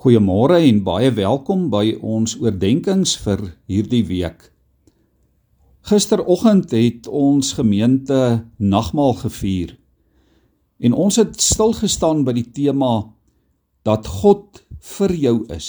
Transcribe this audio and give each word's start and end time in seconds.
Goeiemôre 0.00 0.62
en 0.64 0.78
baie 0.80 1.10
welkom 1.12 1.66
by 1.68 1.90
ons 2.00 2.32
oordeenkings 2.40 3.18
vir 3.20 3.40
hierdie 3.68 4.00
week. 4.08 4.46
Gisteroggend 5.90 6.72
het 6.72 7.04
ons 7.04 7.50
gemeente 7.58 8.20
nagmaal 8.56 9.12
gevier. 9.18 9.74
En 10.80 10.96
ons 10.96 11.20
het 11.20 11.36
stil 11.44 11.76
gestaan 11.76 12.22
by 12.24 12.32
die 12.38 12.46
tema 12.48 13.10
dat 13.84 14.08
God 14.22 14.62
vir 14.96 15.12
jou 15.20 15.34
is. 15.52 15.68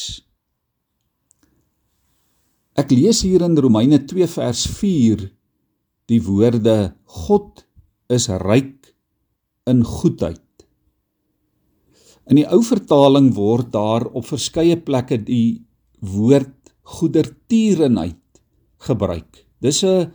Ek 2.80 2.96
lees 2.96 3.26
hier 3.28 3.44
in 3.44 3.60
Romeine 3.60 4.00
2 4.00 4.30
vers 4.32 4.64
4 4.80 5.26
die 6.08 6.22
woorde 6.24 6.94
God 7.20 7.66
is 8.08 8.32
ryk 8.48 8.94
in 9.68 9.84
goedheid. 9.84 10.40
In 12.32 12.40
die 12.40 12.48
ou 12.48 12.62
vertaling 12.64 13.34
word 13.36 13.74
daar 13.74 14.06
op 14.08 14.24
verskeie 14.30 14.78
plekke 14.80 15.18
die 15.20 15.66
woord 16.00 16.72
goedertierenheid 16.88 18.40
gebruik. 18.88 19.44
Dis 19.60 19.84
'n 19.84 20.12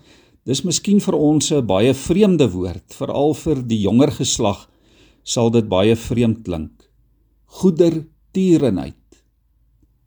dis 0.47 0.65
miskien 0.65 1.01
vir 1.01 1.15
ons 1.15 1.53
'n 1.53 1.67
baie 1.67 1.93
vreemde 1.93 2.49
woord, 2.49 2.89
veral 2.95 3.35
vir 3.35 3.63
die 3.63 3.81
jonger 3.85 4.11
geslag 4.11 4.69
sal 5.25 5.51
dit 5.51 5.69
baie 5.69 5.97
vreemd 5.97 6.45
klink. 6.45 6.89
Goedertierenheid. 7.47 8.95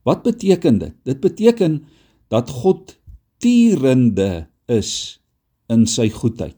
Wat 0.03 0.23
beteken 0.23 0.79
dit? 0.79 0.95
Dit 1.05 1.20
beteken 1.21 1.85
dat 2.29 2.49
God 2.49 2.98
tierende 3.37 4.48
is 4.67 5.20
in 5.70 5.85
sy 5.85 6.09
goedheid. 6.09 6.57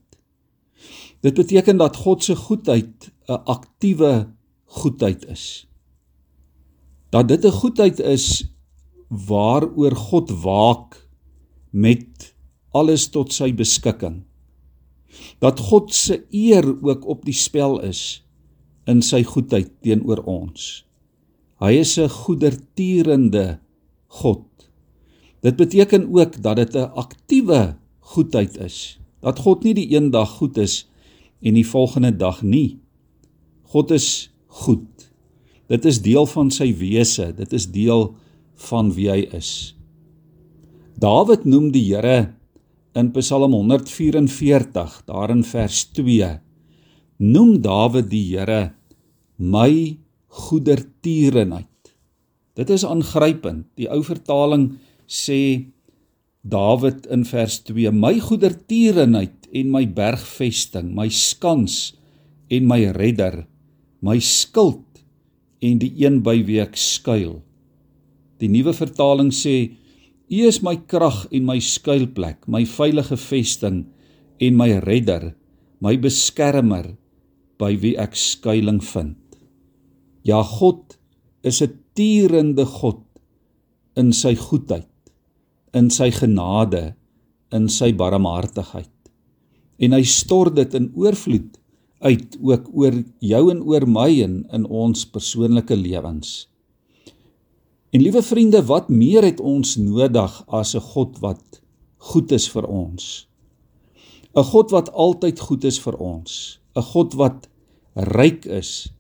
Dit 1.21 1.33
beteken 1.33 1.77
dat 1.77 1.95
God 1.95 2.23
se 2.23 2.35
goedheid 2.35 3.11
'n 3.27 3.43
aktiewe 3.45 4.27
goedheid 4.71 5.25
is. 5.27 5.67
Dat 7.11 7.27
dit 7.27 7.43
'n 7.45 7.59
goedheid 7.61 7.99
is 7.99 8.47
waaroor 9.07 9.95
God 9.95 10.31
waak 10.43 11.07
met 11.69 12.35
alles 12.71 13.09
tot 13.11 13.33
sy 13.33 13.51
beskikking. 13.53 14.23
Dat 15.39 15.59
God 15.59 15.93
se 15.93 16.23
eer 16.31 16.63
ook 16.81 17.05
op 17.05 17.25
die 17.25 17.35
spel 17.35 17.81
is 17.83 18.23
in 18.87 19.01
sy 19.01 19.23
goedheid 19.23 19.71
teenoor 19.83 20.23
ons. 20.23 20.85
Hy 21.59 21.73
is 21.83 21.97
'n 21.99 22.09
goedertierende 22.09 23.59
God. 24.07 24.47
Dit 25.41 25.55
beteken 25.55 26.07
ook 26.13 26.41
dat 26.41 26.55
dit 26.55 26.75
'n 26.75 26.91
aktiewe 26.95 27.75
goedheid 27.99 28.57
is. 28.57 28.99
Dat 29.19 29.39
God 29.39 29.63
nie 29.63 29.73
die 29.73 29.95
een 29.95 30.09
dag 30.11 30.29
goed 30.29 30.57
is 30.57 30.89
en 31.41 31.53
die 31.53 31.67
volgende 31.67 32.15
dag 32.15 32.41
nie. 32.41 32.79
God 33.63 33.91
is 33.91 34.30
goed. 34.51 35.07
Dit 35.71 35.87
is 35.87 36.01
deel 36.03 36.27
van 36.27 36.51
sy 36.51 36.71
wese, 36.75 37.31
dit 37.35 37.53
is 37.55 37.69
deel 37.71 38.09
van 38.67 38.91
wie 38.95 39.07
hy 39.11 39.21
is. 39.37 39.73
Dawid 41.01 41.47
noem 41.47 41.71
die 41.73 41.87
Here 41.87 42.33
in 42.97 43.13
Psalm 43.15 43.55
144, 43.55 45.01
daar 45.07 45.31
in 45.31 45.45
vers 45.47 45.85
2, 45.95 46.31
noem 47.23 47.55
Dawid 47.63 48.11
die 48.11 48.25
Here 48.33 48.73
my 49.39 49.97
goedertierenheid. 50.31 51.67
Dit 52.59 52.69
is 52.69 52.83
aangrypend. 52.85 53.69
Die 53.79 53.87
ou 53.89 54.01
vertaling 54.05 54.75
sê 55.07 55.71
Dawid 56.41 57.07
in 57.13 57.23
vers 57.29 57.59
2: 57.67 57.93
My 57.93 58.15
goedertierenheid 58.19 59.47
en 59.53 59.71
my 59.71 59.85
bergvesting, 59.87 60.91
my 60.97 61.07
skans 61.13 61.93
en 62.51 62.67
my 62.67 62.83
redder 62.97 63.45
my 64.01 64.17
skild 64.19 65.01
en 65.61 65.77
die 65.81 65.91
een 66.01 66.21
by 66.25 66.39
wie 66.47 66.59
ek 66.63 66.77
skuil. 66.79 67.39
Die 68.41 68.49
nuwe 68.49 68.73
vertaling 68.73 69.29
sê: 69.33 69.77
U 70.31 70.39
is 70.47 70.61
my 70.65 70.75
krag 70.89 71.27
en 71.31 71.45
my 71.45 71.59
skuilplek, 71.61 72.47
my 72.47 72.63
veilige 72.65 73.17
vesting 73.19 73.83
en 74.41 74.57
my 74.57 74.71
redder, 74.81 75.35
my 75.79 75.93
beskermer 76.01 76.95
by 77.61 77.75
wie 77.81 77.93
ek 77.99 78.17
skuilings 78.17 78.89
vind. 78.95 79.17
Ja, 80.25 80.41
God 80.41 80.97
is 81.43 81.61
'n 81.61 81.77
tierende 81.93 82.65
God 82.65 83.03
in 83.95 84.13
sy 84.13 84.35
goedheid, 84.35 84.89
in 85.73 85.89
sy 85.89 86.09
genade, 86.11 86.95
in 87.51 87.67
sy 87.67 87.91
barmhartigheid. 87.91 88.89
En 89.79 89.91
hy 89.91 90.03
stort 90.03 90.55
dit 90.55 90.73
in 90.73 90.91
oorvloed 90.95 91.57
uit 92.01 92.37
ook 92.41 92.69
oor 92.73 92.95
jou 93.19 93.43
en 93.53 93.61
oor 93.63 93.85
my 93.87 94.09
en 94.25 94.41
in 94.53 94.65
ons 94.65 95.05
persoonlike 95.05 95.75
lewens. 95.77 96.47
En 97.91 98.01
liewe 98.01 98.21
vriende, 98.23 98.63
wat 98.65 98.89
meer 98.89 99.25
het 99.27 99.39
ons 99.39 99.75
nodig 99.77 100.43
as 100.47 100.75
'n 100.75 100.85
God 100.93 101.19
wat 101.19 101.61
goed 101.97 102.31
is 102.31 102.47
vir 102.49 102.65
ons? 102.65 103.27
'n 104.35 104.43
God 104.43 104.71
wat 104.71 104.91
altyd 104.93 105.39
goed 105.39 105.63
is 105.63 105.79
vir 105.79 105.97
ons, 105.99 106.59
'n 106.75 106.81
God 106.81 107.13
wat 107.13 107.49
ryk 107.95 108.45
is 108.45 108.93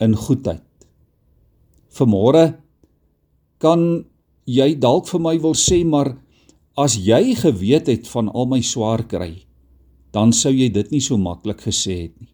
in 0.00 0.16
goedheid. 0.16 0.68
Vanmôre 1.88 2.58
kan 3.58 4.04
jy 4.44 4.74
dalk 4.74 5.08
vir 5.08 5.20
my 5.20 5.38
wil 5.40 5.54
sê 5.54 5.84
maar 5.84 6.16
as 6.76 6.98
jy 6.98 7.34
geweet 7.34 7.86
het 7.86 8.08
van 8.08 8.28
al 8.28 8.46
my 8.46 8.60
swaar 8.60 9.06
kry, 9.08 9.46
dan 10.12 10.32
sou 10.32 10.52
jy 10.52 10.68
dit 10.68 10.90
nie 10.90 11.00
so 11.00 11.16
maklik 11.16 11.64
gesê 11.64 12.02
het 12.02 12.20
nie. 12.20 12.33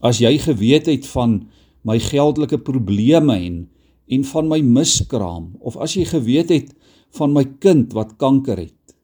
As 0.00 0.20
jy 0.22 0.38
geweet 0.38 0.86
het 0.86 1.06
van 1.06 1.48
my 1.82 1.98
geldelike 1.98 2.58
probleme 2.58 3.34
en 3.34 3.68
en 4.08 4.24
van 4.24 4.46
my 4.48 4.60
miskraam 4.64 5.50
of 5.60 5.76
as 5.76 5.94
jy 5.98 6.06
geweet 6.08 6.48
het 6.48 6.70
van 7.18 7.34
my 7.36 7.44
kind 7.60 7.92
wat 7.96 8.14
kanker 8.20 8.56
het. 8.56 8.94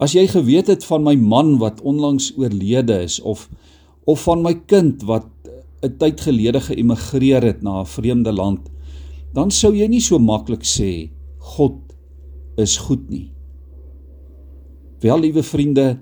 As 0.00 0.14
jy 0.16 0.24
geweet 0.30 0.70
het 0.70 0.84
van 0.88 1.04
my 1.04 1.14
man 1.18 1.58
wat 1.60 1.82
onlangs 1.84 2.30
oorlede 2.38 3.02
is 3.04 3.18
of 3.20 3.48
of 4.08 4.22
van 4.24 4.40
my 4.40 4.54
kind 4.54 5.02
wat 5.04 5.28
'n 5.84 5.96
tyd 5.98 6.20
gelede 6.20 6.60
geëmigreer 6.60 7.42
het 7.42 7.62
na 7.62 7.80
'n 7.80 7.86
vreemde 7.86 8.32
land, 8.32 8.70
dan 9.34 9.50
sou 9.50 9.74
jy 9.74 9.86
nie 9.86 10.00
so 10.00 10.18
maklik 10.18 10.64
sê 10.64 11.10
God 11.38 11.78
is 12.56 12.76
goed 12.76 13.10
nie. 13.10 13.30
Wel, 15.00 15.20
liewe 15.20 15.42
vriende, 15.42 15.98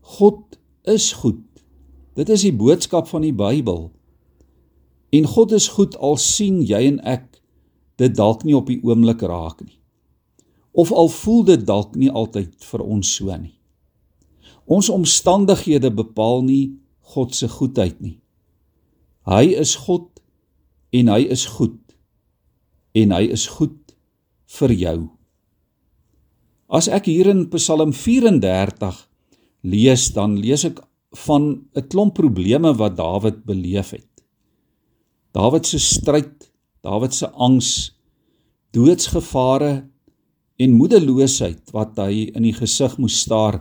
God 0.00 0.58
is 0.84 1.12
goed. 1.12 1.49
Dit 2.18 2.28
is 2.28 2.42
die 2.42 2.54
boodskap 2.54 3.08
van 3.08 3.22
die 3.22 3.34
Bybel. 3.34 3.90
En 5.10 5.26
God 5.26 5.52
is 5.52 5.68
goed 5.76 5.96
al 5.98 6.16
sien 6.16 6.60
jy 6.66 6.82
en 6.88 6.98
ek 7.06 7.40
dit 8.00 8.14
dalk 8.16 8.42
nie 8.46 8.56
op 8.56 8.70
die 8.70 8.80
oomblik 8.82 9.22
raak 9.26 9.62
nie. 9.62 9.78
Of 10.72 10.92
al 10.92 11.10
voel 11.10 11.44
dit 11.50 11.66
dalk 11.66 11.96
nie 11.98 12.10
altyd 12.10 12.54
vir 12.64 12.82
ons 12.82 13.14
so 13.18 13.36
nie. 13.36 13.56
Ons 14.70 14.90
omstandighede 14.90 15.90
bepaal 15.90 16.44
nie 16.46 16.78
God 17.14 17.34
se 17.34 17.48
goedheid 17.50 17.98
nie. 18.00 18.18
Hy 19.26 19.50
is 19.58 19.74
God 19.86 20.06
en 20.94 21.10
hy 21.10 21.24
is 21.30 21.46
goed. 21.58 21.78
En 22.94 23.14
hy 23.14 23.24
is 23.30 23.46
goed 23.58 23.94
vir 24.58 24.74
jou. 24.74 24.98
As 26.70 26.86
ek 26.86 27.10
hier 27.10 27.30
in 27.30 27.48
Psalm 27.50 27.92
34 27.94 28.94
lees, 29.66 30.06
dan 30.14 30.38
lees 30.38 30.64
ek 30.66 30.78
van 31.10 31.66
'n 31.74 31.86
klomp 31.88 32.14
probleme 32.14 32.74
wat 32.74 32.96
Dawid 32.96 33.44
beleef 33.44 33.90
het. 33.90 34.08
Dawid 35.32 35.66
se 35.66 35.78
stryd, 35.78 36.52
Dawid 36.80 37.14
se 37.14 37.30
angs, 37.30 37.98
doodsgevare 38.70 39.88
en 40.56 40.72
moedeloosheid 40.72 41.70
wat 41.70 41.96
hy 41.96 42.30
in 42.34 42.42
die 42.42 42.54
gesig 42.54 42.98
moes 42.98 43.20
staar 43.20 43.60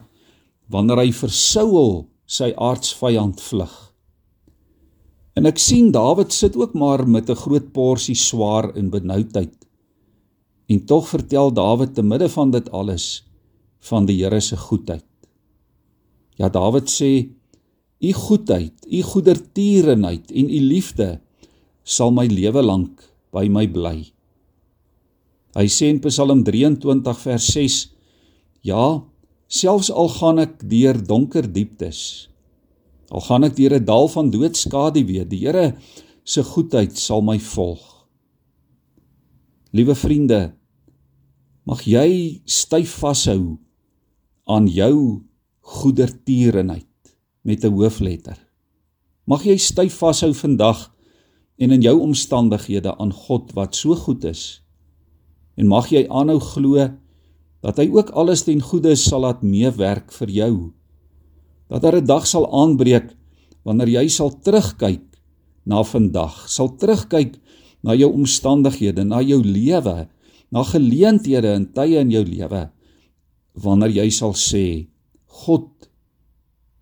wanneer 0.70 0.98
hy 0.98 1.12
vir 1.12 1.30
Saul, 1.30 2.10
sy 2.26 2.54
aardsvyand, 2.56 3.42
vlug. 3.42 3.74
En 5.34 5.46
ek 5.46 5.58
sien 5.58 5.92
Dawid 5.92 6.34
sit 6.34 6.56
ook 6.56 6.74
maar 6.74 7.08
met 7.08 7.30
'n 7.30 7.36
groot 7.36 7.72
porsie 7.74 8.16
swaar 8.16 8.76
en 8.76 8.90
benoudheid. 8.90 9.56
En 10.68 10.86
tog 10.86 11.08
vertel 11.08 11.54
Dawid 11.54 11.96
te 11.96 12.04
midde 12.04 12.30
van 12.30 12.52
dit 12.52 12.70
alles 12.72 13.26
van 13.80 14.06
die 14.06 14.24
Here 14.24 14.40
se 14.40 14.58
goedheid. 14.58 15.06
Ja 16.36 16.50
Dawid 16.50 16.90
sê 16.90 17.39
U 18.00 18.12
goedheid, 18.16 18.86
u 18.88 19.02
goedertierenheid 19.04 20.32
en 20.32 20.48
u 20.48 20.60
liefde 20.64 21.20
sal 21.84 22.14
my 22.16 22.30
lewe 22.32 22.64
lank 22.64 23.04
by 23.36 23.50
my 23.52 23.66
bly. 23.68 24.08
Hy 25.58 25.68
sê 25.68 25.90
in 25.92 26.00
Psalm 26.06 26.46
23 26.48 27.24
vers 27.26 27.48
6: 27.58 27.78
Ja, 28.64 29.04
selfs 29.52 29.90
al 29.92 30.12
gaan 30.16 30.40
ek 30.46 30.64
deur 30.72 30.96
donker 30.96 31.50
dieptes, 31.52 32.30
al 33.12 33.26
gaan 33.28 33.44
ek 33.44 33.58
deur 33.58 33.76
'n 33.76 33.86
dal 33.86 34.08
van 34.08 34.32
doodskaduwee, 34.32 35.26
die 35.28 35.44
Here 35.44 35.76
se 36.24 36.44
goedheid 36.44 36.96
sal 36.98 37.22
my 37.22 37.40
volg. 37.40 37.84
Liewe 39.74 39.96
vriende, 39.96 40.54
mag 41.66 41.84
jy 41.84 42.42
styf 42.46 43.02
vashou 43.02 43.60
aan 44.48 44.68
jou 44.68 45.26
goedertierenheid 45.62 46.89
met 47.42 47.64
'n 47.64 47.74
hoofletter. 47.74 48.38
Mag 49.26 49.44
jy 49.44 49.58
styf 49.58 49.94
vashou 49.94 50.34
vandag 50.34 50.92
en 51.58 51.72
in 51.72 51.82
jou 51.82 52.00
omstandighede 52.00 52.98
aan 52.98 53.14
God 53.14 53.54
wat 53.54 53.76
so 53.76 53.96
goed 53.96 54.24
is. 54.24 54.64
En 55.56 55.68
mag 55.68 55.90
jy 55.90 56.08
aanhou 56.08 56.40
glo 56.40 56.90
dat 57.62 57.78
hy 57.78 57.90
ook 57.92 58.10
alles 58.10 58.44
ten 58.44 58.62
goeie 58.62 58.96
sal 58.96 59.22
laat 59.22 59.42
meewerk 59.44 60.12
vir 60.12 60.30
jou. 60.30 60.72
Dat 61.68 61.82
daar 61.82 62.02
'n 62.02 62.06
dag 62.06 62.28
sal 62.28 62.48
aanbreek 62.52 63.16
wanneer 63.64 63.88
jy 63.88 64.08
sal 64.08 64.40
terugkyk 64.40 65.04
na 65.66 65.84
vandag, 65.84 66.50
sal 66.50 66.76
terugkyk 66.76 67.36
na 67.84 67.94
jou 67.94 68.12
omstandighede, 68.14 69.04
na 69.04 69.22
jou 69.22 69.44
lewe, 69.44 70.08
na 70.50 70.64
geleenthede 70.64 71.54
en 71.54 71.68
tye 71.74 72.00
in 72.00 72.12
jou 72.12 72.24
lewe 72.26 72.70
wanneer 73.60 73.92
jy 73.92 74.10
sal 74.14 74.34
sê 74.34 74.88
God 75.44 75.79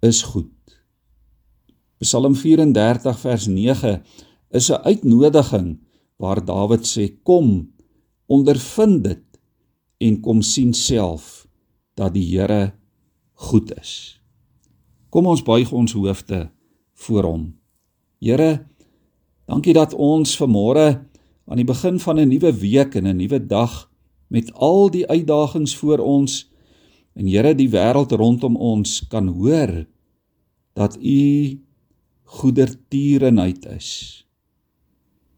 is 0.07 0.23
goed. 0.23 0.53
Psalm 1.99 2.35
34 2.35 3.19
vers 3.19 3.47
9 3.47 4.03
is 4.49 4.69
'n 4.71 4.81
uitnodiging 4.83 5.79
waar 6.17 6.45
Dawid 6.45 6.85
sê 6.85 7.05
kom 7.23 7.73
ondervind 8.25 9.03
dit 9.03 9.23
en 9.97 10.19
kom 10.19 10.41
sien 10.41 10.73
self 10.73 11.47
dat 11.95 12.13
die 12.13 12.25
Here 12.37 12.73
goed 13.33 13.73
is. 13.79 14.21
Kom 15.09 15.25
ons 15.25 15.43
buig 15.43 15.71
ons 15.71 15.93
hoofde 15.93 16.49
voor 16.93 17.23
hom. 17.23 17.43
Here, 18.19 18.67
dankie 19.45 19.73
dat 19.73 19.93
ons 19.93 20.37
vanmôre 20.37 21.05
aan 21.47 21.59
die 21.61 21.67
begin 21.67 21.99
van 21.99 22.19
'n 22.19 22.29
nuwe 22.29 22.51
week 22.53 22.95
en 22.95 23.07
'n 23.07 23.17
nuwe 23.17 23.39
dag 23.45 23.89
met 24.27 24.53
al 24.53 24.89
die 24.89 25.07
uitdagings 25.07 25.75
voor 25.75 25.99
ons 25.99 26.51
en 27.13 27.27
Here 27.27 27.55
die 27.55 27.69
wêreld 27.69 28.11
rondom 28.11 28.55
ons 28.55 29.07
kan 29.07 29.27
hoor 29.27 29.85
dat 30.77 30.97
U 31.01 31.21
goedertierenheid 32.23 33.65
is. 33.65 33.89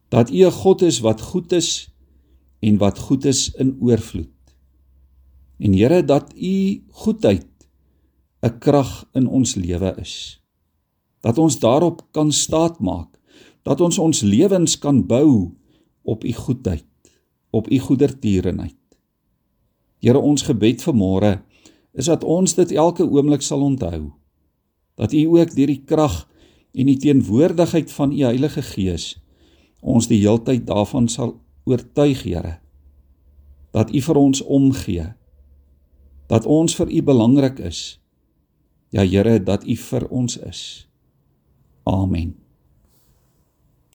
Dat 0.08 0.32
U 0.32 0.46
'n 0.46 0.52
God 0.52 0.82
is 0.82 1.00
wat 1.00 1.22
goed 1.22 1.52
is 1.52 1.96
en 2.60 2.78
wat 2.78 3.00
goed 3.00 3.26
is 3.26 3.52
in 3.52 3.78
oorvloed. 3.80 4.36
En 5.58 5.74
Here 5.74 6.04
dat 6.04 6.34
U 6.36 6.84
goedheid 6.88 7.48
'n 8.42 8.58
krag 8.60 9.10
in 9.14 9.28
ons 9.28 9.56
lewe 9.56 9.96
is. 9.96 10.44
Dat 11.20 11.38
ons 11.38 11.60
daarop 11.60 12.08
kan 12.12 12.32
staatmaak, 12.32 13.20
dat 13.62 13.82
ons 13.82 13.98
ons 13.98 14.22
lewens 14.22 14.78
kan 14.78 15.06
bou 15.06 15.52
op 16.02 16.24
U 16.24 16.34
goedheid, 16.34 16.86
op 17.50 17.72
U 17.72 17.80
goedertierenheid. 17.80 18.76
Here 20.00 20.20
ons 20.20 20.42
gebed 20.42 20.82
vir 20.82 20.96
môre 20.96 21.44
is 21.94 22.06
dat 22.06 22.24
ons 22.24 22.54
dit 22.54 22.72
elke 22.72 23.04
oomblik 23.04 23.42
sal 23.42 23.62
onthou. 23.62 24.19
Dat 25.00 25.16
U 25.16 25.40
ook 25.40 25.56
deur 25.56 25.72
die 25.72 25.84
krag 25.88 26.26
en 26.76 26.92
die 26.92 27.00
teenwoordigheid 27.00 27.92
van 27.96 28.12
U 28.12 28.24
Heilige 28.28 28.62
Gees 28.62 29.16
ons 29.80 30.10
die 30.12 30.20
heeltyd 30.20 30.66
daarvan 30.68 31.08
sal 31.08 31.38
oortuig, 31.70 32.24
Here, 32.26 32.58
dat 33.76 33.94
U 33.94 34.02
vir 34.02 34.20
ons 34.20 34.42
omgee, 34.44 35.08
dat 36.28 36.46
ons 36.46 36.76
vir 36.76 36.92
U 36.92 37.02
belangrik 37.14 37.60
is. 37.64 38.00
Ja 38.92 39.06
Here, 39.06 39.40
dat 39.40 39.66
U 39.66 39.76
vir 39.76 40.08
ons 40.10 40.38
is. 40.38 40.62
Amen. 41.88 42.39